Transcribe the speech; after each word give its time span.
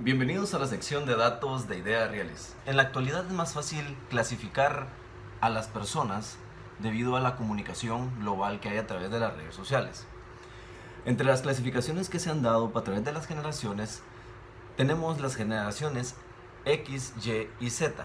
Bienvenidos 0.00 0.52
a 0.54 0.58
la 0.58 0.66
sección 0.66 1.06
de 1.06 1.14
datos 1.14 1.68
de 1.68 1.78
ideas 1.78 2.10
reales. 2.10 2.56
En 2.66 2.76
la 2.76 2.82
actualidad 2.82 3.24
es 3.26 3.32
más 3.32 3.54
fácil 3.54 3.96
clasificar 4.10 4.88
a 5.40 5.48
las 5.50 5.68
personas 5.68 6.36
debido 6.80 7.14
a 7.14 7.20
la 7.20 7.36
comunicación 7.36 8.10
global 8.18 8.58
que 8.58 8.70
hay 8.70 8.78
a 8.78 8.88
través 8.88 9.12
de 9.12 9.20
las 9.20 9.36
redes 9.36 9.54
sociales. 9.54 10.04
Entre 11.04 11.24
las 11.24 11.42
clasificaciones 11.42 12.08
que 12.08 12.18
se 12.18 12.28
han 12.28 12.42
dado 12.42 12.72
a 12.74 12.82
través 12.82 13.04
de 13.04 13.12
las 13.12 13.28
generaciones, 13.28 14.02
tenemos 14.76 15.20
las 15.20 15.36
generaciones 15.36 16.16
X, 16.64 17.14
Y 17.24 17.48
y 17.64 17.70
Z. 17.70 18.04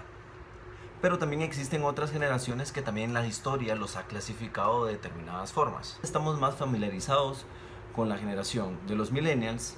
Pero 1.02 1.18
también 1.18 1.42
existen 1.42 1.84
otras 1.84 2.12
generaciones 2.12 2.72
que 2.72 2.84
también 2.84 3.16
la 3.16 3.26
historia 3.26 3.74
los 3.74 3.96
ha 3.96 4.04
clasificado 4.04 4.86
de 4.86 4.94
determinadas 4.94 5.54
formas. 5.54 6.00
Estamos 6.04 6.40
más 6.40 6.54
familiarizados 6.54 7.48
con 7.96 8.10
la 8.10 8.20
generación 8.20 8.78
de 8.88 8.96
los 8.96 9.12
millennials, 9.12 9.76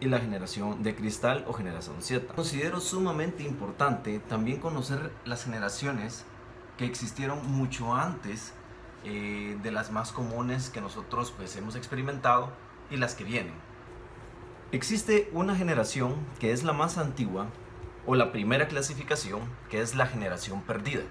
y 0.00 0.06
la 0.06 0.18
generación 0.18 0.82
de 0.82 0.94
cristal 0.94 1.44
o 1.48 1.52
generación 1.52 2.02
Z. 2.02 2.34
Considero 2.34 2.80
sumamente 2.80 3.42
importante 3.42 4.18
también 4.18 4.60
conocer 4.60 5.10
las 5.24 5.44
generaciones 5.44 6.24
que 6.76 6.84
existieron 6.84 7.46
mucho 7.50 7.94
antes 7.94 8.52
eh, 9.04 9.56
de 9.62 9.70
las 9.70 9.90
más 9.90 10.12
comunes 10.12 10.68
que 10.68 10.80
nosotros 10.80 11.32
pues 11.36 11.56
hemos 11.56 11.76
experimentado 11.76 12.52
y 12.90 12.96
las 12.96 13.14
que 13.14 13.24
vienen. 13.24 13.54
Existe 14.72 15.30
una 15.32 15.56
generación 15.56 16.14
que 16.38 16.52
es 16.52 16.64
la 16.64 16.72
más 16.72 16.98
antigua 16.98 17.46
o 18.04 18.14
la 18.14 18.32
primera 18.32 18.68
clasificación 18.68 19.40
que 19.70 19.80
es 19.80 19.94
la 19.94 20.06
generación 20.06 20.62
perdida. 20.62 21.02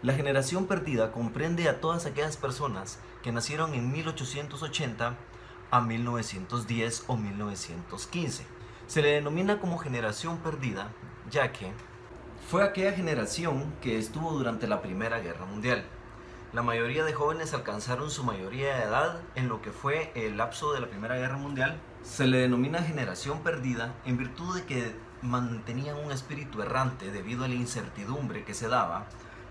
La 0.00 0.12
generación 0.12 0.66
perdida 0.66 1.10
comprende 1.10 1.68
a 1.68 1.80
todas 1.80 2.06
aquellas 2.06 2.36
personas 2.36 3.00
que 3.22 3.32
nacieron 3.32 3.74
en 3.74 3.90
1880 3.90 5.16
a 5.70 5.80
1910 5.80 7.04
o 7.06 7.16
1915. 7.16 8.46
Se 8.86 9.02
le 9.02 9.12
denomina 9.12 9.60
como 9.60 9.78
generación 9.78 10.38
perdida 10.38 10.90
ya 11.30 11.52
que 11.52 11.72
fue 12.48 12.64
aquella 12.64 12.92
generación 12.92 13.74
que 13.80 13.98
estuvo 13.98 14.32
durante 14.32 14.66
la 14.66 14.80
Primera 14.80 15.20
Guerra 15.20 15.44
Mundial. 15.44 15.84
La 16.52 16.62
mayoría 16.62 17.04
de 17.04 17.12
jóvenes 17.12 17.52
alcanzaron 17.52 18.10
su 18.10 18.24
mayoría 18.24 18.76
de 18.76 18.84
edad 18.84 19.20
en 19.34 19.48
lo 19.48 19.60
que 19.60 19.70
fue 19.70 20.12
el 20.14 20.38
lapso 20.38 20.72
de 20.72 20.80
la 20.80 20.88
Primera 20.88 21.16
Guerra 21.16 21.36
Mundial. 21.36 21.78
Se 22.02 22.26
le 22.26 22.38
denomina 22.38 22.82
generación 22.82 23.42
perdida 23.42 23.94
en 24.06 24.16
virtud 24.16 24.56
de 24.56 24.64
que 24.64 24.96
mantenían 25.20 25.98
un 25.98 26.10
espíritu 26.10 26.62
errante 26.62 27.10
debido 27.10 27.44
a 27.44 27.48
la 27.48 27.54
incertidumbre 27.54 28.44
que 28.44 28.54
se 28.54 28.68
daba 28.68 29.06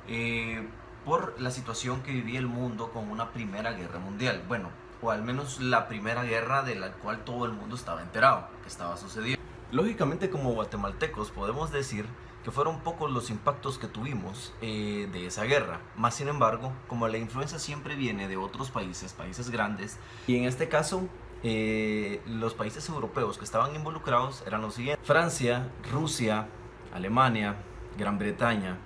eh, 0.08 0.68
por 1.06 1.40
la 1.40 1.52
situación 1.52 2.02
que 2.02 2.12
vivía 2.12 2.40
el 2.40 2.48
mundo 2.48 2.92
con 2.92 3.12
una 3.12 3.32
Primera 3.32 3.74
Guerra 3.74 4.00
Mundial. 4.00 4.44
Bueno, 4.48 4.70
o 5.02 5.12
al 5.12 5.24
menos 5.24 5.60
la 5.60 5.88
primera 5.88 6.24
guerra 6.24 6.64
de 6.64 6.76
la 6.76 6.92
cual 6.94 7.24
todo 7.24 7.46
el 7.46 7.54
mundo 7.54 7.76
estaba 7.76 8.02
enterado 8.02 8.48
que 8.62 8.70
estaba 8.70 8.98
sucediendo. 8.98 9.42
Lógicamente 9.72 10.30
como 10.30 10.54
guatemaltecos 10.54 11.32
podemos 11.32 11.72
decir 11.72 12.06
que 12.44 12.52
fueron 12.52 12.80
pocos 12.80 13.12
los 13.12 13.30
impactos 13.30 13.78
que 13.78 13.88
tuvimos 13.88 14.54
eh, 14.62 15.10
de 15.12 15.26
esa 15.26 15.44
guerra. 15.44 15.82
Más 15.98 16.16
sin 16.16 16.30
embargo, 16.30 16.72
como 16.88 17.08
la 17.10 17.18
influencia 17.18 17.60
siempre 17.60 17.96
viene 17.96 18.30
de 18.30 18.38
otros 18.38 18.72
países, 18.72 19.12
países 19.12 19.50
grandes, 19.50 19.98
y 20.28 20.38
en 20.38 20.46
este 20.46 20.70
caso 20.70 21.10
eh, 21.44 22.22
los 22.26 22.54
países 22.54 22.88
europeos 22.88 23.38
que 23.38 23.44
estaban 23.44 23.76
involucrados 23.76 24.44
eran 24.48 24.62
los 24.62 24.76
siguientes. 24.76 25.06
Francia, 25.06 25.70
Rusia, 25.92 26.48
Alemania, 26.94 27.58
Gran 27.98 28.18
Bretaña, 28.18 28.78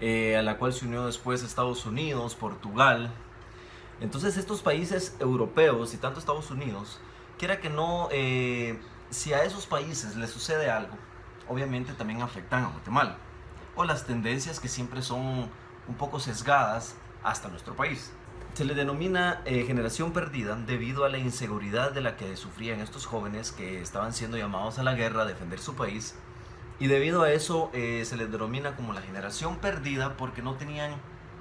eh, 0.00 0.36
a 0.36 0.42
la 0.42 0.58
cual 0.58 0.72
se 0.72 0.84
unió 0.86 1.06
después 1.06 1.42
Estados 1.42 1.86
Unidos, 1.86 2.34
Portugal, 2.34 3.12
entonces 4.00 4.36
estos 4.36 4.62
países 4.62 5.16
europeos 5.20 5.94
y 5.94 5.96
tanto 5.96 6.18
Estados 6.18 6.50
Unidos, 6.50 7.00
quiera 7.38 7.60
que 7.60 7.70
no, 7.70 8.08
eh, 8.10 8.78
si 9.10 9.32
a 9.32 9.44
esos 9.44 9.66
países 9.66 10.16
les 10.16 10.30
sucede 10.30 10.70
algo, 10.70 10.96
obviamente 11.48 11.92
también 11.92 12.22
afectan 12.22 12.64
a 12.64 12.68
Guatemala. 12.68 13.18
O 13.76 13.84
las 13.84 14.06
tendencias 14.06 14.60
que 14.60 14.68
siempre 14.68 15.02
son 15.02 15.48
un 15.88 15.94
poco 15.96 16.20
sesgadas 16.20 16.94
hasta 17.22 17.48
nuestro 17.48 17.74
país. 17.74 18.12
Se 18.54 18.64
le 18.64 18.74
denomina 18.74 19.42
eh, 19.46 19.64
generación 19.66 20.12
perdida 20.12 20.54
debido 20.54 21.04
a 21.04 21.08
la 21.08 21.18
inseguridad 21.18 21.90
de 21.90 22.00
la 22.00 22.16
que 22.16 22.36
sufrían 22.36 22.80
estos 22.80 23.04
jóvenes 23.04 23.50
que 23.50 23.80
estaban 23.80 24.12
siendo 24.12 24.36
llamados 24.36 24.78
a 24.78 24.84
la 24.84 24.94
guerra 24.94 25.22
a 25.22 25.26
defender 25.26 25.58
su 25.58 25.74
país. 25.74 26.14
Y 26.78 26.86
debido 26.86 27.22
a 27.22 27.32
eso 27.32 27.70
eh, 27.72 28.04
se 28.04 28.16
les 28.16 28.30
denomina 28.30 28.76
como 28.76 28.92
la 28.92 29.02
generación 29.02 29.56
perdida 29.56 30.16
porque 30.16 30.42
no 30.42 30.54
tenían 30.54 30.92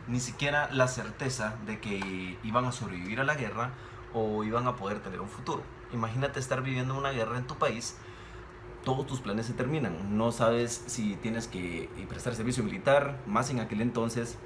ni 0.07 0.19
siquiera 0.19 0.69
la 0.71 0.87
certeza 0.87 1.55
de 1.65 1.79
que 1.79 2.37
iban 2.43 2.65
a 2.65 2.71
sobrevivir 2.71 3.19
a 3.19 3.23
la 3.23 3.35
guerra 3.35 3.71
o 4.13 4.43
iban 4.43 4.67
a 4.67 4.75
poder 4.75 4.99
tener 4.99 5.21
un 5.21 5.29
futuro. 5.29 5.63
Imagínate 5.91 6.39
estar 6.39 6.61
viviendo 6.61 6.95
una 6.97 7.11
guerra 7.11 7.37
en 7.37 7.47
tu 7.47 7.55
país, 7.55 7.97
todos 8.83 9.07
tus 9.07 9.21
planes 9.21 9.45
se 9.45 9.53
terminan, 9.53 10.17
no 10.17 10.31
sabes 10.31 10.83
si 10.87 11.15
tienes 11.15 11.47
que 11.47 11.89
prestar 12.09 12.35
servicio 12.35 12.63
militar, 12.63 13.19
más 13.25 13.49
en 13.49 13.59
aquel 13.59 13.81
entonces 13.81 14.37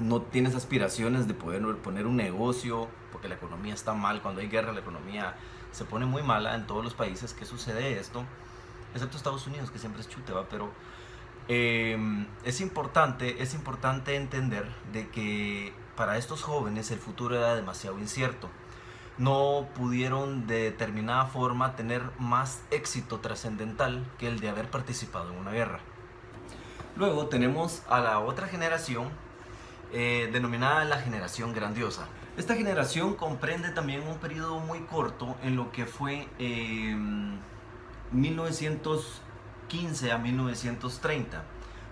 no 0.00 0.20
tienes 0.20 0.54
aspiraciones 0.54 1.28
de 1.28 1.34
poder 1.34 1.62
poner 1.78 2.06
un 2.06 2.16
negocio, 2.16 2.88
porque 3.12 3.28
la 3.28 3.36
economía 3.36 3.72
está 3.72 3.94
mal, 3.94 4.20
cuando 4.22 4.40
hay 4.40 4.48
guerra 4.48 4.72
la 4.72 4.80
economía 4.80 5.34
se 5.70 5.84
pone 5.84 6.04
muy 6.04 6.22
mala 6.22 6.54
en 6.54 6.66
todos 6.66 6.84
los 6.84 6.94
países 6.94 7.32
que 7.32 7.44
sucede 7.44 7.98
esto, 7.98 8.24
excepto 8.92 9.16
Estados 9.16 9.46
Unidos 9.46 9.70
que 9.70 9.78
siempre 9.78 10.02
es 10.02 10.08
chute, 10.08 10.32
pero 10.50 10.70
Em, 11.48 12.26
es, 12.44 12.60
importante, 12.60 13.42
es 13.42 13.54
importante 13.54 14.16
entender 14.16 14.66
de 14.92 15.08
que 15.08 15.74
para 15.96 16.16
estos 16.16 16.42
jóvenes 16.42 16.90
el 16.90 16.98
futuro 16.98 17.36
era 17.36 17.54
demasiado 17.54 17.98
incierto. 17.98 18.48
No 19.18 19.68
pudieron 19.74 20.46
de 20.46 20.62
determinada 20.62 21.26
forma 21.26 21.76
tener 21.76 22.02
más 22.18 22.62
éxito 22.70 23.20
trascendental 23.20 24.04
que 24.18 24.26
el 24.26 24.40
de 24.40 24.48
haber 24.48 24.70
participado 24.70 25.32
en 25.32 25.38
una 25.38 25.52
guerra. 25.52 25.80
Luego 26.96 27.26
tenemos 27.26 27.82
a 27.88 28.00
la 28.00 28.20
otra 28.20 28.48
generación 28.48 29.10
eh, 29.92 30.30
denominada 30.32 30.84
la 30.84 30.98
generación 30.98 31.52
grandiosa. 31.52 32.08
Esta 32.36 32.54
generación 32.56 33.14
comprende 33.14 33.70
también 33.70 34.02
un 34.02 34.18
periodo 34.18 34.58
muy 34.58 34.80
corto 34.80 35.36
en 35.42 35.54
lo 35.54 35.70
que 35.70 35.86
fue 35.86 36.26
1900 38.10 39.06
em, 39.06 39.24
15 39.68 40.12
a 40.12 40.18
1930. 40.18 41.42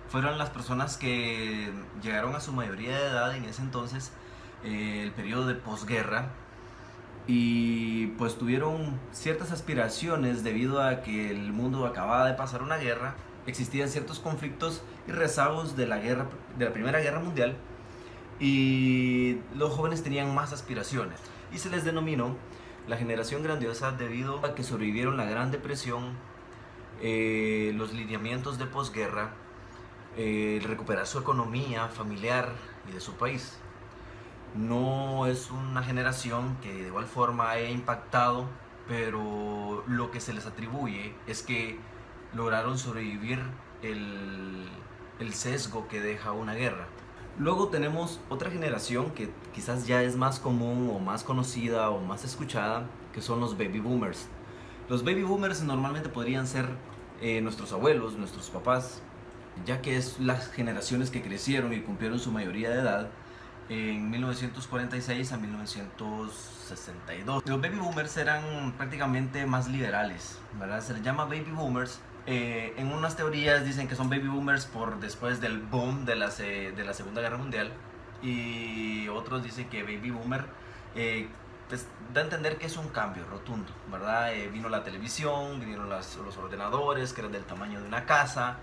Fueron 0.09 0.39
las 0.39 0.51
personas 0.51 0.97
que 0.97 1.73
llegaron 2.03 2.35
a 2.35 2.41
su 2.41 2.53
mayoría 2.53 2.99
de 2.99 3.07
edad 3.07 3.35
en 3.35 3.45
ese 3.45 3.63
entonces, 3.63 4.13
eh, 4.65 5.03
el 5.05 5.13
periodo 5.13 5.47
de 5.47 5.55
posguerra, 5.55 6.31
y 7.27 8.09
pues 8.19 8.37
tuvieron 8.37 8.99
ciertas 9.13 9.53
aspiraciones 9.53 10.43
debido 10.43 10.83
a 10.83 11.03
que 11.03 11.31
el 11.31 11.53
mundo 11.53 11.87
acababa 11.87 12.27
de 12.27 12.35
pasar 12.35 12.63
una 12.63 12.77
guerra, 12.77 13.15
existían 13.47 13.89
ciertos 13.89 14.19
conflictos 14.19 14.83
y 15.07 15.13
rezagos 15.13 15.77
de 15.77 15.87
la 15.87 15.99
guerra 15.99 16.27
de 16.59 16.65
la 16.65 16.73
Primera 16.73 17.01
Guerra 17.01 17.21
Mundial 17.21 17.57
y 18.41 19.39
los 19.55 19.73
jóvenes 19.73 20.03
tenían 20.03 20.35
más 20.35 20.53
aspiraciones 20.53 21.21
y 21.53 21.59
se 21.59 21.71
les 21.71 21.85
denominó 21.85 22.37
la 22.89 22.97
generación 22.97 23.43
grandiosa 23.43 23.93
debido 23.93 24.45
a 24.45 24.55
que 24.55 24.65
sobrevivieron 24.65 25.17
la 25.17 25.25
Gran 25.25 25.53
Depresión, 25.53 26.17
eh, 27.03 27.73
los 27.75 27.93
lineamientos 27.93 28.59
de 28.59 28.67
posguerra, 28.67 29.35
eh, 30.17 30.61
recuperar 30.65 31.07
su 31.07 31.19
economía 31.19 31.89
familiar 31.89 32.53
y 32.89 32.93
de 32.93 33.01
su 33.01 33.15
país. 33.15 33.59
No 34.55 35.27
es 35.27 35.51
una 35.51 35.83
generación 35.83 36.57
que 36.63 36.73
de 36.73 36.87
igual 36.87 37.07
forma 37.07 37.51
haya 37.51 37.71
impactado, 37.71 38.47
pero 38.87 39.83
lo 39.89 40.11
que 40.13 40.21
se 40.21 40.33
les 40.33 40.47
atribuye 40.47 41.15
es 41.27 41.43
que 41.43 41.79
lograron 42.35 42.79
sobrevivir 42.79 43.41
el, 43.83 44.69
el 45.19 45.35
sesgo 45.35 45.89
que 45.89 46.01
deja 46.01 46.31
una 46.33 46.55
guerra. 46.55 46.87
Luego 47.39 47.69
tenemos 47.69 48.21
otra 48.29 48.51
generación 48.51 49.11
que 49.11 49.31
quizás 49.55 49.87
ya 49.87 50.03
es 50.03 50.17
más 50.17 50.39
común 50.39 50.93
o 50.95 50.99
más 51.01 51.25
conocida 51.25 51.91
o 51.91 51.99
más 52.01 52.25
escuchada, 52.25 52.85
que 53.13 53.23
son 53.23 53.41
los 53.41 53.57
baby 53.59 53.81
boomers. 53.81 54.29
Los 54.89 55.03
baby 55.03 55.23
boomers 55.23 55.63
normalmente 55.63 56.11
podrían 56.11 56.47
ser 56.47 56.69
eh, 57.23 57.41
nuestros 57.41 57.73
abuelos, 57.73 58.19
nuestros 58.19 58.51
papás, 58.51 59.01
ya 59.65 59.81
que 59.81 59.97
es 59.97 60.21
las 60.21 60.51
generaciones 60.51 61.11
que 61.11 61.23
crecieron 61.23 61.73
y 61.73 61.81
cumplieron 61.81 62.19
su 62.19 62.31
mayoría 62.33 62.69
de 62.71 62.81
edad 62.81 63.09
en 63.69 64.11
1946 64.11 65.33
a 65.33 65.37
1962. 65.39 67.45
Los 67.47 67.61
baby 67.61 67.79
boomers 67.79 68.17
eran 68.17 68.73
prácticamente 68.77 69.47
más 69.47 69.69
liberales, 69.69 70.41
¿verdad? 70.59 70.81
Se 70.81 70.95
les 70.95 71.03
llama 71.03 71.27
baby 71.27 71.53
boomers. 71.53 72.01
Eh, 72.27 72.75
en 72.77 72.93
unas 72.93 73.15
teorías 73.17 73.65
dicen 73.65 73.87
que 73.89 73.95
son 73.97 74.11
baby 74.11 74.29
boomers 74.29 74.67
por 74.67 75.01
después 75.01 75.41
del 75.41 75.61
boom 75.61 76.05
de 76.05 76.17
la, 76.17 76.29
de 76.29 76.85
la 76.85 76.93
Segunda 76.93 77.21
Guerra 77.21 77.39
Mundial 77.39 77.73
y 78.23 79.09
otros 79.09 79.43
dicen 79.43 79.69
que 79.69 79.83
baby 79.83 80.11
boomer 80.11 80.45
eh, 80.95 81.29
pues, 81.69 81.87
da 82.13 82.21
a 82.21 82.25
entender 82.25 82.59
que 82.59 82.67
es 82.67 82.77
un 82.77 82.89
cambio 82.89 83.25
rotundo, 83.31 83.73
¿verdad? 83.91 84.35
Eh, 84.35 84.49
vino 84.49 84.69
la 84.69 84.85
televisión, 84.85 85.59
vinieron 85.61 85.89
los 85.89 86.37
ordenadores 86.37 87.13
que 87.13 87.21
eran 87.21 87.33
del 87.33 87.45
tamaño 87.45 87.81
de 87.81 87.89
una 87.89 88.05
casa, 88.05 88.59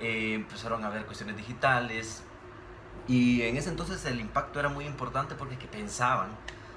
eh, 0.00 0.34
empezaron 0.34 0.84
a 0.84 0.90
ver 0.90 1.04
cuestiones 1.06 1.36
digitales 1.36 2.22
y 3.08 3.42
en 3.42 3.56
ese 3.56 3.70
entonces 3.70 4.04
el 4.04 4.20
impacto 4.20 4.60
era 4.60 4.68
muy 4.68 4.84
importante 4.84 5.34
porque 5.34 5.58
que 5.58 5.66
pensaban 5.66 6.30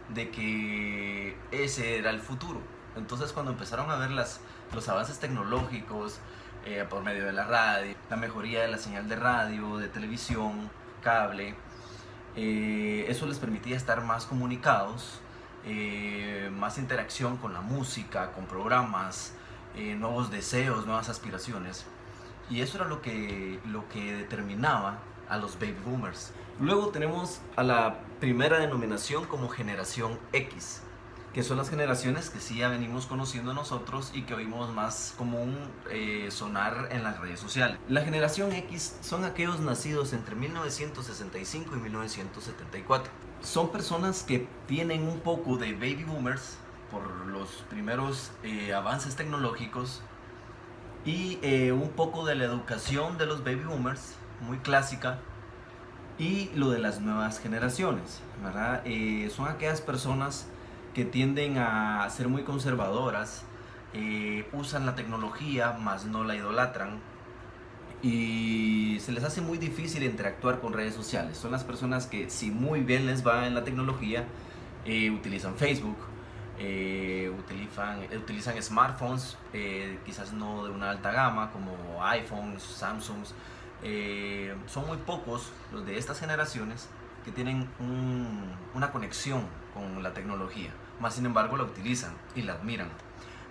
de 0.10 0.30
que 0.30 1.38
ese 1.52 1.98
era 1.98 2.12
el 2.12 2.20
futuro, 2.20 2.62
Entonces 2.96 3.34
cuando 3.34 3.52
empezaron 3.52 3.90
a 3.90 3.96
ver 3.96 4.12
las, 4.12 4.40
los 4.74 4.88
avances 4.90 5.20
tecnológicos 5.20 6.20
eh, 6.66 6.86
por 6.90 7.04
medio 7.04 7.26
de 7.26 7.34
la 7.34 7.46
radio, 7.46 7.96
la 8.10 8.16
mejoría 8.16 8.62
de 8.62 8.68
la 8.68 8.78
señal 8.78 9.08
de 9.10 9.16
radio, 9.16 9.78
de 9.78 9.88
televisión, 9.88 10.70
cable, 11.02 11.56
eh, 12.36 13.06
eso 13.08 13.26
les 13.26 13.40
permitía 13.40 13.78
estar 13.78 14.04
más 14.04 14.26
comunicados, 14.26 15.20
eh, 15.66 16.50
más 16.54 16.78
interacción 16.78 17.38
con 17.38 17.54
la 17.54 17.62
música, 17.62 18.32
con 18.32 18.46
programas, 18.46 19.34
nuevos 19.76 20.32
deseos, 20.32 20.86
nuevas 20.86 21.10
aspiraciones. 21.10 21.86
Y 22.50 22.62
eso 22.62 22.78
era 22.78 22.88
lo 22.88 23.02
que, 23.02 23.60
lo 23.66 23.90
que 23.90 24.14
determinaba 24.14 25.00
a 25.28 25.38
los 25.38 25.60
baby 25.60 25.76
boomers. 25.86 26.32
Luego 26.60 26.88
tenemos 26.90 27.42
a 27.56 27.64
la 27.64 28.00
primera 28.20 28.60
denominación 28.60 29.26
como 29.26 29.50
generación 29.50 30.18
X, 30.32 30.82
que 31.36 31.44
son 31.44 31.58
las 31.58 31.70
generaciones 31.70 32.30
que 32.30 32.40
sí 32.40 32.60
ya 32.60 32.70
venimos 32.70 33.08
conociendo 33.08 33.54
nosotros 33.54 34.12
y 34.14 34.22
que 34.22 34.36
oímos 34.36 34.74
más 34.74 35.14
común 35.18 35.54
eh, 35.92 36.30
sonar 36.32 36.88
en 36.92 37.04
las 37.04 37.20
redes 37.20 37.42
sociales. 37.42 37.78
La 37.90 38.06
generación 38.06 38.54
X 38.54 38.96
son 39.02 39.26
aquellos 39.26 39.60
nacidos 39.60 40.14
entre 40.14 40.34
1965 40.38 41.76
y 41.76 41.80
1974. 41.80 43.12
Son 43.42 43.70
personas 43.70 44.24
que 44.24 44.48
tienen 44.66 45.06
un 45.06 45.20
poco 45.20 45.58
de 45.58 45.74
baby 45.74 46.06
boomers 46.06 46.56
por 46.90 47.06
los 47.28 47.50
primeros 47.70 48.32
eh, 48.44 48.74
avances 48.74 49.18
tecnológicos 49.18 50.02
y 51.04 51.38
eh, 51.42 51.74
un 51.74 51.90
poco 51.90 52.26
de 52.26 52.36
la 52.36 52.46
educación 52.46 53.18
de 53.18 53.26
los 53.26 53.44
baby 53.44 53.66
boomers, 53.66 54.16
muy 54.40 54.60
clásica, 54.60 55.20
y 56.18 56.50
lo 56.56 56.70
de 56.70 56.80
las 56.80 57.02
nuevas 57.02 57.40
generaciones, 57.40 58.22
¿verdad? 58.42 58.82
Eh, 58.86 59.30
son 59.36 59.50
aquellas 59.50 59.82
personas 59.82 60.48
que 60.96 61.06
tienden 61.06 61.58
a 61.60 62.10
ser 62.10 62.28
muy 62.28 62.44
conservadoras, 62.44 63.44
eh, 63.94 64.48
usan 64.54 64.86
la 64.86 64.96
tecnología, 64.96 65.74
más 65.74 66.06
no 66.06 66.24
la 66.24 66.36
idolatran, 66.36 67.00
y 68.02 68.98
se 69.02 69.12
les 69.12 69.24
hace 69.24 69.42
muy 69.42 69.58
difícil 69.58 70.04
interactuar 70.04 70.60
con 70.62 70.74
redes 70.74 70.96
sociales. 70.96 71.38
Son 71.38 71.52
las 71.52 71.64
personas 71.64 72.08
que 72.08 72.30
si 72.30 72.50
muy 72.50 72.82
bien 72.82 73.06
les 73.06 73.26
va 73.26 73.46
en 73.46 73.54
la 73.54 73.64
tecnología, 73.64 74.26
eh, 74.86 75.12
utilizan 75.12 75.56
Facebook, 75.56 75.98
utilizan, 76.58 78.00
utilizan 78.16 78.62
smartphones, 78.64 79.38
quizás 80.06 80.32
no 80.32 80.64
de 80.64 80.72
una 80.72 80.90
alta 80.90 81.12
gama, 81.12 81.52
como 81.52 81.76
iPhones, 82.02 82.64
Samsungs, 82.64 83.34
eh, 83.84 84.56
son 84.68 84.88
muy 84.88 84.98
pocos 84.98 85.52
los 85.72 85.86
de 85.86 85.98
estas 85.98 86.20
generaciones 86.20 86.88
que 87.24 87.32
tienen 87.32 87.68
una 88.74 88.92
conexión 88.92 89.44
con 89.74 90.02
la 90.02 90.14
tecnología, 90.14 90.72
más 91.00 91.16
sin 91.16 91.26
embargo 91.26 91.58
la 91.58 91.64
utilizan 91.64 92.14
y 92.36 92.42
la 92.42 92.54
admiran 92.54 92.90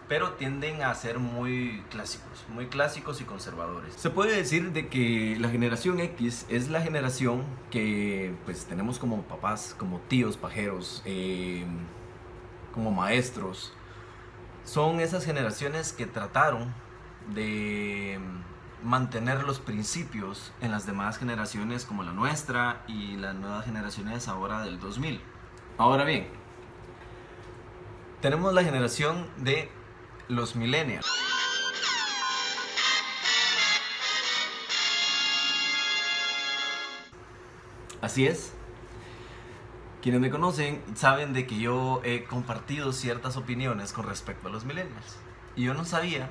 pero 0.08 0.32
tienden 0.32 0.82
a 0.82 0.94
ser 0.94 1.18
muy 1.18 1.82
clásicos, 1.90 2.44
muy 2.48 2.66
clásicos 2.66 3.20
y 3.20 3.24
conservadores. 3.24 3.94
Se 3.94 4.10
puede 4.10 4.36
decir 4.36 4.72
de 4.72 4.88
que 4.88 5.36
la 5.40 5.48
generación 5.48 6.00
X 6.00 6.46
es 6.48 6.68
la 6.68 6.80
generación 6.82 7.42
que 7.70 8.34
pues 8.44 8.66
tenemos 8.66 8.98
como 8.98 9.22
papás, 9.22 9.74
como 9.78 10.00
tíos 10.00 10.36
pajeros, 10.36 11.02
eh, 11.06 11.64
como 12.72 12.90
maestros. 12.90 13.72
Son 14.64 15.00
esas 15.00 15.24
generaciones 15.24 15.92
que 15.92 16.06
trataron 16.06 16.74
de 17.34 18.18
mantener 18.82 19.44
los 19.44 19.60
principios 19.60 20.52
en 20.60 20.70
las 20.70 20.84
demás 20.84 21.16
generaciones 21.16 21.86
como 21.86 22.02
la 22.02 22.12
nuestra 22.12 22.82
y 22.86 23.16
las 23.16 23.34
nuevas 23.34 23.64
generaciones 23.64 24.28
ahora 24.28 24.62
del 24.62 24.78
2000. 24.78 25.20
Ahora 25.78 26.04
bien, 26.04 26.28
tenemos 28.24 28.54
la 28.54 28.64
generación 28.64 29.28
de 29.36 29.68
los 30.28 30.56
millennials. 30.56 31.06
Así 38.00 38.26
es. 38.26 38.54
Quienes 40.00 40.22
me 40.22 40.30
conocen 40.30 40.82
saben 40.94 41.34
de 41.34 41.46
que 41.46 41.58
yo 41.58 42.00
he 42.02 42.24
compartido 42.24 42.94
ciertas 42.94 43.36
opiniones 43.36 43.92
con 43.92 44.08
respecto 44.08 44.48
a 44.48 44.50
los 44.50 44.64
millennials. 44.64 45.18
Y 45.54 45.64
yo 45.64 45.74
no 45.74 45.84
sabía 45.84 46.30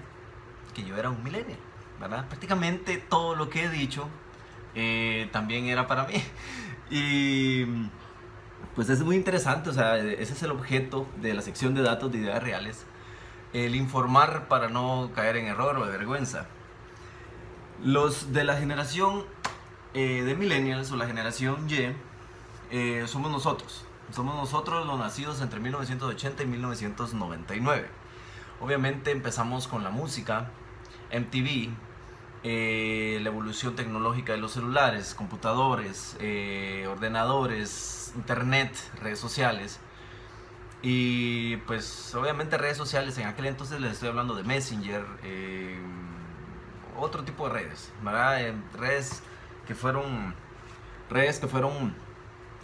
que 0.74 0.84
yo 0.84 0.98
era 0.98 1.12
un 1.12 1.24
millennial. 1.24 1.60
Prácticamente 2.00 2.98
todo 2.98 3.36
lo 3.36 3.52
que 3.52 3.66
he 3.66 3.70
dicho 3.70 4.10
eh, 4.74 5.30
también 5.32 5.68
era 5.68 5.86
para 5.86 6.06
mí. 6.06 6.16
Y 6.90 7.66
pues 8.76 8.90
es 8.90 9.02
muy 9.02 9.16
interesante, 9.16 9.70
o 9.70 9.74
sea, 9.74 9.98
ese 9.98 10.34
es 10.34 10.44
el 10.44 10.52
objeto 10.52 11.08
de 11.22 11.34
la 11.34 11.42
sección 11.42 11.74
de 11.76 11.82
datos 11.82 12.12
de 12.12 12.20
ideas 12.20 12.42
reales, 12.42 12.86
el 13.54 13.76
informar 13.76 14.48
para 14.48 14.70
no 14.70 15.12
caer 15.16 15.38
en 15.38 15.46
error 15.46 15.78
o 15.78 15.86
de 15.86 15.92
vergüenza. 15.92 16.48
Los 17.84 18.34
de 18.34 18.44
la 18.44 18.58
generación 18.58 19.26
eh, 19.94 20.24
de 20.24 20.36
millennials 20.36 20.92
o 20.92 20.96
la 20.96 21.06
generación 21.06 21.70
Y 21.70 21.94
eh, 22.72 23.04
somos 23.08 23.32
nosotros. 23.32 23.86
Somos 24.12 24.36
nosotros 24.36 24.88
los 24.88 24.98
nacidos 24.98 25.42
entre 25.42 25.60
1980 25.60 26.44
y 26.44 26.46
1999. 26.46 27.88
Obviamente 28.60 29.12
empezamos 29.12 29.68
con 29.68 29.84
la 29.84 29.90
música, 29.90 30.50
MTV, 31.12 31.70
eh, 32.44 33.20
la 33.22 33.30
evolución 33.30 33.76
tecnológica 33.76 34.34
de 34.34 34.40
los 34.40 34.52
celulares, 34.52 35.16
computadores, 35.16 36.18
eh, 36.20 36.86
ordenadores, 36.90 38.12
internet, 38.16 38.76
redes 39.02 39.20
sociales. 39.20 39.80
Y 40.82 41.58
pues 41.58 42.14
obviamente 42.16 42.58
redes 42.58 42.76
sociales, 42.78 43.18
en 43.18 43.28
aquel 43.28 43.46
entonces 43.46 43.80
les 43.80 43.94
estoy 43.94 44.10
hablando 44.10 44.36
de 44.36 44.44
Messenger, 44.44 45.06
eh, 45.24 45.80
otro 47.00 47.24
tipo 47.24 47.48
de 47.48 47.54
redes, 47.54 47.92
¿verdad? 48.04 48.54
redes 48.78 49.24
que 49.66 49.76
fueron, 49.76 50.36
redes 51.10 51.40
que 51.40 51.48
fueron 51.48 51.96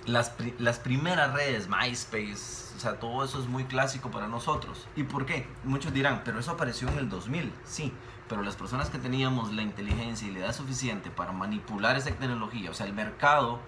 las, 0.05 0.33
las 0.57 0.79
primeras 0.79 1.33
redes, 1.33 1.67
MySpace, 1.67 2.75
o 2.75 2.79
sea, 2.79 2.99
todo 2.99 3.23
eso 3.23 3.39
es 3.39 3.47
muy 3.47 3.65
clásico 3.65 4.09
para 4.11 4.27
nosotros. 4.27 4.87
¿Y 4.95 5.03
por 5.03 5.25
qué? 5.25 5.47
Muchos 5.63 5.93
dirán, 5.93 6.21
pero 6.23 6.39
eso 6.39 6.51
apareció 6.51 6.87
en 6.89 6.97
el 6.97 7.09
2000, 7.09 7.51
sí, 7.65 7.93
pero 8.27 8.43
las 8.43 8.55
personas 8.55 8.89
que 8.89 8.99
teníamos 8.99 9.51
la 9.53 9.63
inteligencia 9.63 10.27
y 10.27 10.31
la 10.31 10.39
edad 10.39 10.55
suficiente 10.55 11.09
para 11.09 11.31
manipular 11.31 11.97
esa 11.97 12.11
tecnología, 12.11 12.71
o 12.71 12.73
sea, 12.73 12.85
el 12.85 12.93
mercado 12.93 13.59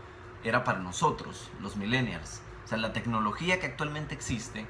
era 0.43 0.63
para 0.63 0.79
nosotros, 0.79 1.49
los 1.61 1.75
millennials. 1.75 2.41
O 2.65 2.67
sea, 2.67 2.77
la 2.77 2.93
tecnología 2.93 3.59
que 3.59 3.65
actualmente 3.65 4.15
existe 4.15 4.65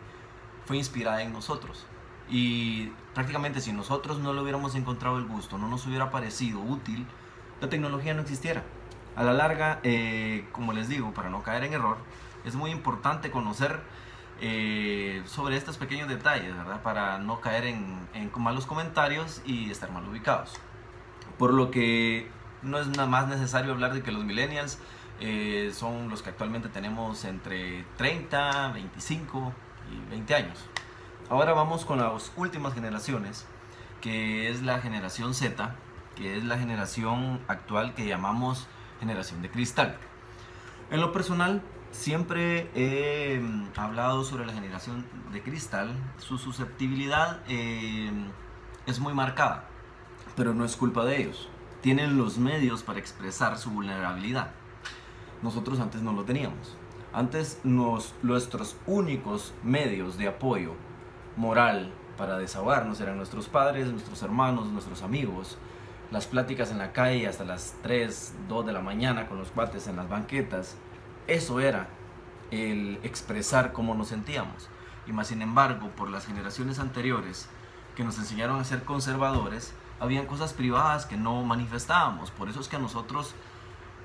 fue 0.65 0.77
inspirada 0.77 1.21
en 1.21 1.33
nosotros. 1.33 1.85
Y 2.29 2.87
prácticamente 3.13 3.59
si 3.61 3.73
nosotros 3.73 4.19
no 4.19 4.33
le 4.33 4.41
hubiéramos 4.41 4.75
encontrado 4.75 5.17
el 5.17 5.25
gusto, 5.25 5.57
no 5.57 5.67
nos 5.67 5.85
hubiera 5.85 6.09
parecido 6.09 6.61
útil, 6.61 7.05
la 7.59 7.69
tecnología 7.69 8.13
no 8.13 8.21
existiera. 8.21 8.63
A 9.15 9.23
la 9.23 9.33
larga, 9.33 9.79
eh, 9.83 10.45
como 10.51 10.73
les 10.73 10.87
digo, 10.87 11.13
para 11.13 11.29
no 11.29 11.43
caer 11.43 11.63
en 11.65 11.73
error, 11.73 11.97
es 12.45 12.55
muy 12.55 12.71
importante 12.71 13.29
conocer 13.29 13.81
eh, 14.39 15.21
sobre 15.25 15.57
estos 15.57 15.77
pequeños 15.77 16.07
detalles, 16.07 16.55
¿verdad? 16.55 16.81
Para 16.81 17.19
no 17.19 17.41
caer 17.41 17.65
en, 17.65 18.01
malos 18.37 18.65
comentarios 18.65 19.41
y 19.45 19.69
estar 19.69 19.91
mal 19.91 20.07
ubicados. 20.07 20.53
Por 21.37 21.53
lo 21.53 21.69
que 21.69 22.29
no 22.61 22.79
es 22.79 22.87
nada 22.87 23.07
más 23.07 23.27
necesario 23.27 23.73
hablar 23.73 23.93
de 23.93 24.01
que 24.01 24.11
los 24.11 24.23
millennials 24.23 24.79
eh, 25.19 25.71
son 25.73 26.09
los 26.09 26.23
que 26.23 26.29
actualmente 26.29 26.69
tenemos 26.69 27.25
entre 27.25 27.85
30, 27.97 28.71
25 28.73 29.53
y 29.91 30.09
20 30.09 30.35
años. 30.35 30.65
Ahora 31.29 31.53
vamos 31.53 31.85
con 31.85 31.99
las 31.99 32.31
últimas 32.35 32.73
generaciones, 32.73 33.45
que 34.01 34.49
es 34.49 34.63
la 34.63 34.79
generación 34.79 35.33
Z, 35.33 35.75
que 36.15 36.37
es 36.37 36.43
la 36.43 36.57
generación 36.57 37.39
actual 37.47 37.93
que 37.93 38.07
llamamos 38.07 38.67
generación 39.01 39.41
de 39.41 39.51
cristal. 39.51 39.97
En 40.89 41.01
lo 41.01 41.11
personal, 41.11 41.61
Siempre 41.91 42.69
he 42.73 43.39
mm, 43.39 43.77
hablado 43.77 44.23
sobre 44.23 44.45
la 44.45 44.53
generación 44.53 45.05
de 45.31 45.41
cristal. 45.43 45.93
Su 46.17 46.37
susceptibilidad 46.37 47.41
em, 47.47 48.27
es 48.85 48.99
muy 48.99 49.13
marcada, 49.13 49.65
pero 50.35 50.53
no 50.53 50.63
es 50.63 50.77
culpa 50.77 51.03
de 51.03 51.21
ellos. 51.21 51.49
Tienen 51.81 52.17
los 52.17 52.37
medios 52.37 52.83
para 52.83 52.99
expresar 52.99 53.57
su 53.57 53.71
vulnerabilidad. 53.71 54.51
Nosotros 55.41 55.79
antes 55.79 56.01
no 56.01 56.13
lo 56.13 56.23
teníamos. 56.23 56.77
Antes 57.13 57.59
nuestros 57.63 58.77
únicos 58.87 59.53
medios 59.63 60.17
de 60.17 60.29
apoyo 60.29 60.75
moral 61.35 61.91
para 62.17 62.37
desahogarnos 62.37 63.01
eran 63.01 63.17
nuestros 63.17 63.49
padres, 63.49 63.87
nuestros 63.87 64.21
hermanos, 64.23 64.67
nuestros 64.67 65.01
amigos, 65.01 65.57
las 66.11 66.27
pláticas 66.27 66.71
en 66.71 66.77
la 66.77 66.91
calle 66.91 67.27
hasta 67.27 67.45
las 67.45 67.75
3, 67.83 68.33
2 68.47 68.65
de 68.65 68.73
la 68.73 68.81
mañana 68.81 69.27
con 69.27 69.37
los 69.37 69.49
cuates 69.49 69.87
en 69.87 69.95
las 69.95 70.09
banquetas, 70.09 70.75
eso 71.27 71.59
era 71.59 71.87
el 72.51 72.99
expresar 73.03 73.71
cómo 73.71 73.95
nos 73.95 74.09
sentíamos. 74.09 74.69
Y 75.07 75.13
más 75.13 75.27
sin 75.27 75.41
embargo, 75.41 75.89
por 75.95 76.09
las 76.09 76.25
generaciones 76.25 76.79
anteriores 76.79 77.47
que 77.95 78.03
nos 78.03 78.17
enseñaron 78.17 78.59
a 78.59 78.63
ser 78.65 78.83
conservadores, 78.83 79.73
habían 79.99 80.25
cosas 80.25 80.53
privadas 80.53 81.05
que 81.05 81.15
no 81.15 81.43
manifestábamos. 81.43 82.29
Por 82.31 82.49
eso 82.49 82.59
es 82.59 82.67
que 82.67 82.75
a 82.75 82.79
nosotros 82.79 83.33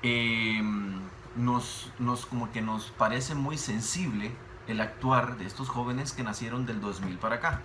em, 0.01 0.99
nos, 1.35 1.91
nos, 1.99 2.25
como 2.25 2.51
que 2.51 2.61
nos 2.61 2.91
parece 2.91 3.35
muy 3.35 3.57
sensible 3.57 4.31
el 4.67 4.81
actuar 4.81 5.37
de 5.37 5.45
estos 5.45 5.69
jóvenes 5.69 6.13
que 6.13 6.23
nacieron 6.23 6.65
del 6.65 6.81
2000 6.81 7.17
para 7.17 7.35
acá. 7.35 7.61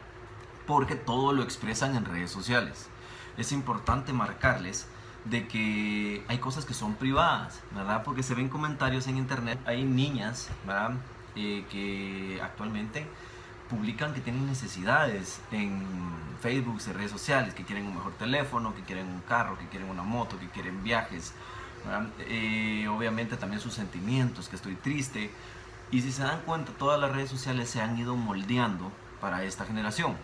porque 0.67 0.95
todo 0.95 1.33
lo 1.33 1.43
expresan 1.43 1.97
en 1.97 2.05
redes 2.05 2.31
sociales. 2.31 2.89
Es 3.37 3.53
importante 3.53 4.13
marcarles 4.13 4.87
de 5.25 5.47
que 5.47 6.25
hay 6.29 6.39
cosas 6.39 6.65
que 6.65 6.75
son 6.75 6.95
privadas, 6.95 7.61
¿verdad? 7.75 8.03
Porque 8.03 8.23
se 8.23 8.35
ven 8.35 8.49
comentarios 8.49 9.07
en 9.07 9.17
internet, 9.17 9.59
hay 9.67 9.85
niñas, 9.85 10.49
¿verdad? 10.67 10.93
Eh, 11.37 11.65
que 11.71 12.41
actualmente 12.43 13.07
publican 13.71 14.13
que 14.13 14.21
tienen 14.21 14.47
necesidades 14.47 15.41
en 15.51 15.83
Facebook, 16.43 16.81
en 16.87 16.95
redes 16.95 17.11
sociales, 17.11 17.55
que 17.55 17.65
quieren 17.65 17.87
un 17.87 17.95
mejor 17.95 18.13
teléfono, 18.15 18.75
que 18.75 18.83
quieren 18.83 19.07
un 19.07 19.21
carro, 19.23 19.57
que 19.59 19.67
quieren 19.69 19.89
una 19.89 20.03
moto, 20.03 20.39
que 20.39 20.49
quieren 20.49 20.83
viajes. 20.83 21.33
Eh, 22.29 22.87
obviamente 22.89 23.37
también 23.37 23.61
sus 23.61 23.73
sentimientos, 23.73 24.49
que 24.49 24.57
estoy 24.57 24.75
triste. 24.75 25.31
Y 25.91 26.03
si 26.03 26.13
se 26.13 26.23
dan 26.23 26.41
cuenta, 26.43 26.73
todas 26.73 27.01
las 27.01 27.13
redes 27.13 27.31
sociales 27.31 27.71
se 27.71 27.81
han 27.81 27.97
ido 27.99 28.15
moldeando 28.17 28.93
para 29.21 29.45
esta 29.45 29.65
generación, 29.65 30.17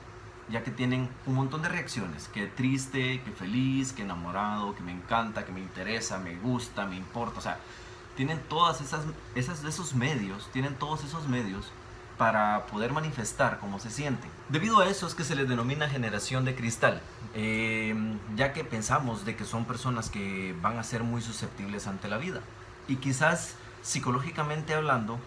ya 0.50 0.62
que 0.64 0.70
tienen 0.70 1.08
un 1.26 1.34
montón 1.34 1.62
de 1.62 1.68
reacciones, 1.68 2.28
que 2.28 2.46
triste, 2.46 3.20
que 3.22 3.32
feliz, 3.32 3.92
que 3.92 4.02
enamorado, 4.02 4.74
que 4.74 4.82
me 4.82 4.92
encanta, 4.92 5.44
que 5.44 5.52
me 5.52 5.60
interesa, 5.60 6.18
me 6.18 6.36
gusta, 6.36 6.86
me 6.86 6.96
importa. 6.96 7.38
O 7.38 7.42
sea, 7.42 7.58
tienen 8.16 8.40
todas 8.48 8.80
esas, 8.80 9.04
esos 9.36 9.94
medios, 9.94 10.48
tienen 10.52 10.74
todos 10.74 11.04
esos 11.04 11.28
medios 11.28 11.70
para 12.16 12.66
poder 12.66 12.92
manifestar 12.92 13.60
cómo 13.60 13.78
se 13.78 13.90
sienten. 13.90 14.30
Debido 14.48 14.80
a 14.80 14.88
eso 14.88 15.06
es 15.06 15.14
que 15.14 15.22
se 15.22 15.36
les 15.36 15.48
denomina 15.48 15.88
generación 15.88 16.44
de 16.44 16.56
cristal, 16.56 17.00
eh, 17.34 17.94
ya 18.34 18.52
que 18.52 18.64
pensamos 18.64 19.24
de 19.24 19.36
que 19.36 19.44
son 19.44 19.66
personas 19.66 20.10
que 20.10 20.54
van 20.60 20.78
a 20.78 20.82
ser 20.82 21.04
muy 21.04 21.22
susceptibles 21.22 21.86
ante 21.86 22.08
la 22.08 22.18
vida. 22.18 22.40
Y 22.88 22.96
quizás 22.96 23.54
psicológicamente 23.82 24.74
hablando, 24.74 25.18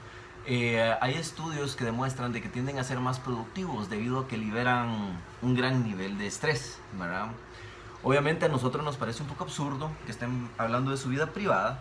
eh, 0.45 0.95
hay 1.01 1.13
estudios 1.15 1.75
que 1.75 1.85
demuestran 1.85 2.33
de 2.33 2.41
que 2.41 2.49
tienden 2.49 2.79
a 2.79 2.83
ser 2.83 2.99
más 2.99 3.19
productivos 3.19 3.89
debido 3.89 4.19
a 4.19 4.27
que 4.27 4.37
liberan 4.37 5.19
un 5.41 5.55
gran 5.55 5.83
nivel 5.83 6.17
de 6.17 6.27
estrés, 6.27 6.79
¿verdad? 6.97 7.27
Obviamente 8.03 8.45
a 8.45 8.49
nosotros 8.49 8.83
nos 8.83 8.97
parece 8.97 9.21
un 9.21 9.29
poco 9.29 9.43
absurdo 9.43 9.91
que 10.05 10.11
estén 10.11 10.49
hablando 10.57 10.91
de 10.91 10.97
su 10.97 11.09
vida 11.09 11.27
privada, 11.27 11.79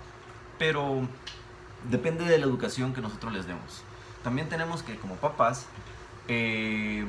pero 0.58 1.08
depende 1.90 2.24
de 2.24 2.38
la 2.38 2.44
educación 2.44 2.92
que 2.92 3.00
nosotros 3.00 3.32
les 3.32 3.46
demos 3.46 3.82
también 4.22 4.48
tenemos 4.48 4.82
que 4.82 4.96
como 4.96 5.16
papás 5.16 5.66
eh, 6.28 7.04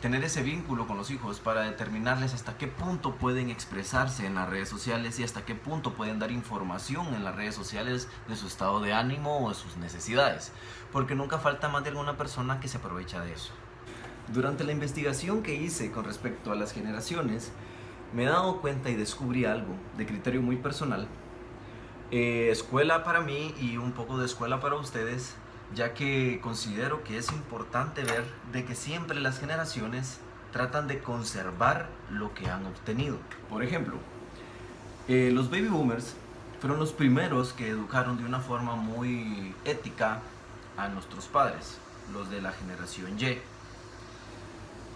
tener 0.00 0.22
ese 0.22 0.42
vínculo 0.42 0.86
con 0.86 0.96
los 0.96 1.10
hijos 1.10 1.40
para 1.40 1.62
determinarles 1.62 2.32
hasta 2.32 2.56
qué 2.56 2.68
punto 2.68 3.16
pueden 3.16 3.50
expresarse 3.50 4.26
en 4.26 4.36
las 4.36 4.48
redes 4.48 4.68
sociales 4.68 5.18
y 5.18 5.24
hasta 5.24 5.44
qué 5.44 5.54
punto 5.54 5.94
pueden 5.94 6.18
dar 6.20 6.30
información 6.30 7.14
en 7.14 7.24
las 7.24 7.34
redes 7.34 7.54
sociales 7.54 8.08
de 8.28 8.36
su 8.36 8.46
estado 8.46 8.80
de 8.80 8.92
ánimo 8.92 9.44
o 9.44 9.48
de 9.48 9.56
sus 9.56 9.76
necesidades. 9.76 10.52
Porque 10.92 11.16
nunca 11.16 11.38
falta 11.38 11.68
más 11.68 11.82
de 11.82 11.90
alguna 11.90 12.16
persona 12.16 12.60
que 12.60 12.68
se 12.68 12.78
aprovecha 12.78 13.20
de 13.22 13.32
eso. 13.32 13.52
Durante 14.28 14.62
la 14.62 14.72
investigación 14.72 15.42
que 15.42 15.54
hice 15.54 15.90
con 15.90 16.04
respecto 16.04 16.52
a 16.52 16.54
las 16.54 16.72
generaciones, 16.72 17.50
me 18.14 18.24
he 18.24 18.26
dado 18.26 18.60
cuenta 18.60 18.90
y 18.90 18.94
descubrí 18.94 19.46
algo 19.46 19.74
de 19.96 20.06
criterio 20.06 20.42
muy 20.42 20.56
personal. 20.56 21.08
Eh, 22.10 22.48
escuela 22.50 23.04
para 23.04 23.20
mí 23.20 23.54
y 23.60 23.76
un 23.76 23.92
poco 23.92 24.16
de 24.18 24.26
escuela 24.26 24.60
para 24.60 24.76
ustedes 24.76 25.34
ya 25.74 25.94
que 25.94 26.40
considero 26.42 27.04
que 27.04 27.18
es 27.18 27.30
importante 27.32 28.02
ver 28.02 28.24
de 28.52 28.64
que 28.64 28.74
siempre 28.74 29.20
las 29.20 29.38
generaciones 29.38 30.20
tratan 30.52 30.88
de 30.88 31.00
conservar 31.00 31.88
lo 32.10 32.34
que 32.34 32.48
han 32.48 32.64
obtenido. 32.66 33.18
Por 33.50 33.62
ejemplo, 33.62 33.96
eh, 35.08 35.30
los 35.32 35.50
baby 35.50 35.68
boomers 35.68 36.14
fueron 36.60 36.78
los 36.78 36.92
primeros 36.92 37.52
que 37.52 37.68
educaron 37.68 38.16
de 38.18 38.24
una 38.24 38.40
forma 38.40 38.74
muy 38.74 39.54
ética 39.64 40.20
a 40.76 40.88
nuestros 40.88 41.26
padres, 41.26 41.78
los 42.12 42.30
de 42.30 42.40
la 42.40 42.52
generación 42.52 43.18
Y. 43.18 43.38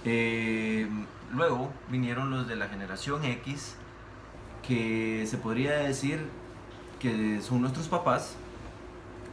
Eh, 0.04 0.88
luego 1.32 1.70
vinieron 1.88 2.30
los 2.30 2.48
de 2.48 2.56
la 2.56 2.68
generación 2.68 3.24
X, 3.24 3.74
que 4.66 5.26
se 5.28 5.36
podría 5.38 5.74
decir 5.74 6.26
que 6.98 7.40
son 7.40 7.60
nuestros 7.60 7.88
papás, 7.88 8.34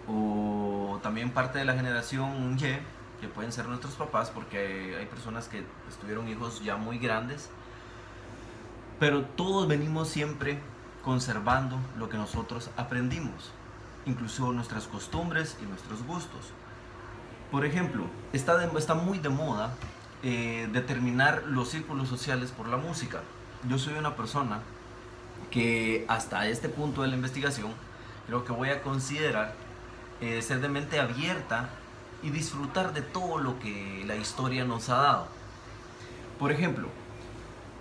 o 0.07 0.68
también 0.97 1.31
parte 1.31 1.59
de 1.59 1.65
la 1.65 1.73
generación 1.73 2.57
Y, 2.57 2.79
que 3.21 3.27
pueden 3.27 3.51
ser 3.51 3.67
nuestros 3.67 3.93
papás, 3.93 4.29
porque 4.29 4.95
hay 4.97 5.05
personas 5.05 5.47
que 5.47 5.63
tuvieron 6.01 6.27
hijos 6.27 6.63
ya 6.63 6.77
muy 6.77 6.97
grandes, 6.97 7.49
pero 8.99 9.23
todos 9.23 9.67
venimos 9.67 10.09
siempre 10.09 10.59
conservando 11.03 11.77
lo 11.97 12.09
que 12.09 12.17
nosotros 12.17 12.69
aprendimos, 12.77 13.51
incluso 14.05 14.51
nuestras 14.51 14.87
costumbres 14.87 15.57
y 15.61 15.65
nuestros 15.65 16.03
gustos. 16.03 16.51
Por 17.51 17.65
ejemplo, 17.65 18.05
está, 18.33 18.63
está 18.77 18.93
muy 18.93 19.19
de 19.19 19.29
moda 19.29 19.73
eh, 20.21 20.67
determinar 20.71 21.43
los 21.47 21.69
círculos 21.69 22.09
sociales 22.09 22.51
por 22.51 22.67
la 22.67 22.77
música. 22.77 23.21
Yo 23.67 23.77
soy 23.77 23.93
una 23.95 24.15
persona 24.15 24.59
que 25.49 26.05
hasta 26.07 26.47
este 26.47 26.69
punto 26.69 27.01
de 27.01 27.07
la 27.07 27.15
investigación 27.15 27.73
creo 28.27 28.43
que 28.43 28.51
voy 28.51 28.69
a 28.69 28.81
considerar 28.81 29.55
eh, 30.21 30.41
ser 30.41 30.59
de 30.59 30.69
mente 30.69 30.99
abierta 30.99 31.69
y 32.21 32.29
disfrutar 32.29 32.93
de 32.93 33.01
todo 33.01 33.37
lo 33.37 33.59
que 33.59 34.03
la 34.05 34.15
historia 34.15 34.65
nos 34.65 34.89
ha 34.89 34.97
dado. 34.97 35.27
Por 36.37 36.51
ejemplo, 36.51 36.89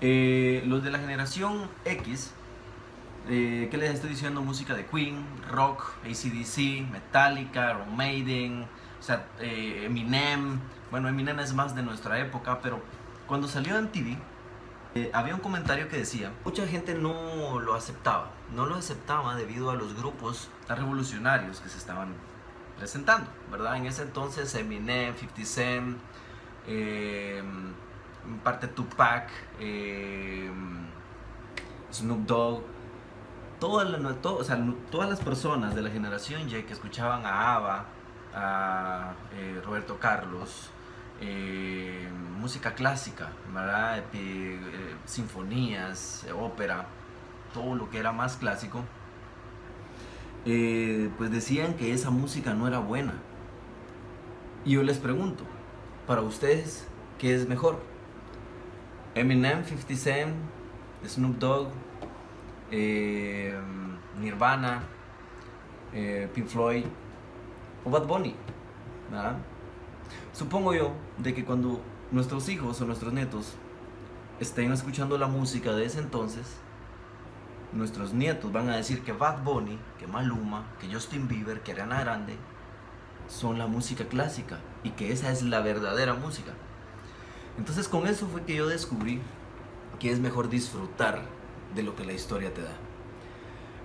eh, 0.01 0.63
los 0.67 0.85
de 0.85 0.91
la 0.91 0.99
generación 0.99 1.69
X, 1.85 2.33
eh, 3.29 3.69
que 3.71 3.77
les 3.77 3.95
estoy 3.95 4.11
diciendo? 4.11 4.41
Música 4.41 4.75
de 4.75 4.87
Queen, 4.87 5.25
rock, 5.51 5.93
ACDC, 6.05 6.89
Metallica, 6.91 7.71
Iron 7.71 7.97
Maiden, 7.97 8.67
o 9.01 9.03
sea, 9.03 9.27
Eminem. 9.41 10.61
Bueno, 10.91 11.09
Eminem 11.09 11.41
es 11.41 11.53
más 11.55 11.75
de 11.75 11.83
nuestra 11.83 12.21
época, 12.21 12.61
pero 12.63 12.81
cuando 13.27 13.49
salió 13.49 13.79
en 13.79 13.89
TV, 13.89 14.17
había 15.13 15.35
un 15.35 15.41
comentario 15.41 15.89
que 15.89 15.99
decía, 15.99 16.33
mucha 16.45 16.67
gente 16.67 16.95
no 16.95 17.61
lo 17.61 17.75
aceptaba, 17.75 18.31
no 18.55 18.67
lo 18.67 18.75
aceptaba 18.75 19.37
debido 19.37 19.71
a 19.71 19.75
los 19.75 19.95
grupos 19.95 20.49
revolucionarios 20.69 21.61
que 21.61 21.69
se 21.69 21.79
estaban 21.79 22.15
presentando, 22.79 23.31
¿verdad? 23.51 23.77
En 23.77 23.87
ese 23.87 24.03
entonces 24.03 24.55
Eminem, 24.55 25.15
50 25.15 25.45
Cent, 25.45 25.99
eh, 26.67 27.43
parte 28.43 28.69
Tupac, 28.69 29.29
eh, 29.59 30.51
Snoop 31.93 32.27
Dogg, 32.27 32.63
todas 33.59 35.09
las 35.09 35.21
personas 35.21 35.75
de 35.75 35.83
la 35.83 35.91
generación 35.91 36.49
Y 36.49 36.63
que 36.63 36.73
escuchaban 36.73 37.27
a 37.27 37.57
ABBA, 37.57 37.85
a 38.35 39.13
eh, 39.33 39.61
Roberto 39.65 39.99
Carlos, 39.99 40.71
música 42.39 42.75
clásica, 42.75 43.33
¿verdad? 43.53 44.05
sinfonías, 45.05 46.27
ópera, 46.35 46.87
todo 47.53 47.75
lo 47.75 47.91
que 47.91 47.99
era 47.99 48.13
más 48.13 48.37
clásico, 48.37 48.85
eh, 50.45 51.11
pues 51.19 51.31
decían 51.31 51.75
que 51.75 51.93
esa 51.93 52.11
música 52.11 52.55
no 52.55 52.67
era 52.67 52.79
buena. 52.79 53.15
Y 54.65 54.73
yo 54.73 54.83
les 54.83 54.99
pregunto, 54.99 55.45
para 56.07 56.23
ustedes, 56.23 56.87
¿qué 57.19 57.35
es 57.35 57.49
mejor? 57.49 57.79
Eminem, 59.15 59.65
50 59.65 59.97
Cent, 59.97 60.35
Snoop 61.07 61.39
Dogg, 61.39 61.69
eh, 62.71 63.59
Nirvana, 64.21 64.83
eh, 65.93 66.29
Pink 66.35 66.47
Floyd 66.47 66.85
o 67.85 67.91
Bad 67.91 68.07
Bunny. 68.07 68.35
Supongo 70.33 70.75
yo 70.75 70.93
de 71.19 71.35
que 71.35 71.45
cuando 71.45 71.81
nuestros 72.11 72.49
hijos 72.49 72.81
o 72.81 72.87
nuestros 72.87 73.13
nietos 73.13 73.55
estén 74.41 74.73
escuchando 74.73 75.19
la 75.19 75.27
música 75.27 75.73
de 75.73 75.85
ese 75.85 75.99
entonces, 75.99 76.47
nuestros 77.73 78.15
nietos 78.15 78.53
van 78.53 78.69
a 78.71 78.77
decir 78.77 79.03
que 79.03 79.13
Bad 79.13 79.43
Bunny, 79.43 79.79
que 79.99 80.07
Maluma, 80.07 80.65
que 80.81 80.93
Justin 80.93 81.29
Bieber, 81.29 81.61
que 81.61 81.73
Ariana 81.73 82.01
Grande 82.01 82.37
son 83.29 83.59
la 83.59 83.67
música 83.67 84.05
clásica 84.05 84.59
y 84.83 84.91
que 84.91 85.13
esa 85.13 85.31
es 85.31 85.43
la 85.43 85.61
verdadera 85.61 86.15
música. 86.15 86.53
Entonces 87.59 87.89
con 87.89 88.07
eso 88.07 88.27
fue 88.27 88.45
que 88.45 88.55
yo 88.55 88.67
descubrí 88.69 89.21
que 89.99 90.11
es 90.11 90.21
mejor 90.21 90.49
disfrutar 90.49 91.23
de 91.75 91.83
lo 91.83 91.97
que 91.97 92.05
la 92.05 92.13
historia 92.13 92.55
te 92.55 92.63
da. 92.63 92.73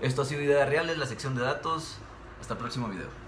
Esto 0.01 0.22
ha 0.22 0.25
sido 0.25 0.42
Ideas 0.42 0.70
Reales, 0.70 0.98
la 0.98 1.06
sección 1.06 1.36
de 1.36 1.42
datos. 1.42 1.98
Hasta 2.39 2.53
el 2.53 2.60
próximo 2.60 2.89
video. 2.89 3.23